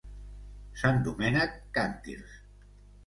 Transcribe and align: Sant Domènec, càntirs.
Sant 0.83 0.97
Domènec, 1.07 1.55
càntirs. 1.79 2.33